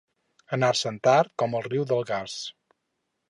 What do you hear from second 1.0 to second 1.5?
tard